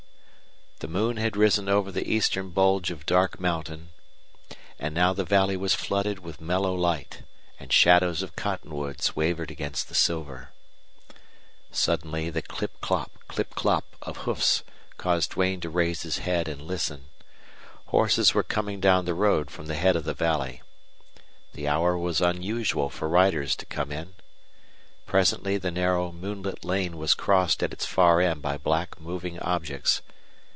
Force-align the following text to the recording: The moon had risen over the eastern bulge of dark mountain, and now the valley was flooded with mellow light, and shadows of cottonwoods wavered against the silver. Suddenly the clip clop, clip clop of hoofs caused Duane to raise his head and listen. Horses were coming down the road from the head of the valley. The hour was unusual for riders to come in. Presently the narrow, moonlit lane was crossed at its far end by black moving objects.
The 0.83 0.87
moon 0.87 1.17
had 1.17 1.37
risen 1.37 1.69
over 1.69 1.91
the 1.91 2.11
eastern 2.11 2.49
bulge 2.49 2.89
of 2.89 3.05
dark 3.05 3.39
mountain, 3.39 3.91
and 4.79 4.95
now 4.95 5.13
the 5.13 5.23
valley 5.23 5.55
was 5.55 5.75
flooded 5.75 6.17
with 6.17 6.41
mellow 6.41 6.73
light, 6.73 7.21
and 7.59 7.71
shadows 7.71 8.23
of 8.23 8.35
cottonwoods 8.35 9.15
wavered 9.15 9.51
against 9.51 9.89
the 9.89 9.93
silver. 9.93 10.49
Suddenly 11.69 12.31
the 12.31 12.41
clip 12.41 12.81
clop, 12.81 13.11
clip 13.27 13.53
clop 13.53 13.95
of 14.01 14.25
hoofs 14.25 14.63
caused 14.97 15.33
Duane 15.33 15.61
to 15.61 15.69
raise 15.69 16.01
his 16.01 16.17
head 16.17 16.47
and 16.47 16.63
listen. 16.63 17.09
Horses 17.89 18.33
were 18.33 18.41
coming 18.41 18.79
down 18.79 19.05
the 19.05 19.13
road 19.13 19.51
from 19.51 19.67
the 19.67 19.75
head 19.75 19.95
of 19.95 20.05
the 20.05 20.15
valley. 20.15 20.63
The 21.53 21.67
hour 21.67 21.95
was 21.95 22.21
unusual 22.21 22.89
for 22.89 23.07
riders 23.07 23.55
to 23.57 23.67
come 23.67 23.91
in. 23.91 24.15
Presently 25.05 25.59
the 25.59 25.69
narrow, 25.69 26.11
moonlit 26.11 26.65
lane 26.65 26.97
was 26.97 27.13
crossed 27.13 27.61
at 27.61 27.71
its 27.71 27.85
far 27.85 28.19
end 28.19 28.41
by 28.41 28.57
black 28.57 28.99
moving 28.99 29.39
objects. 29.41 30.01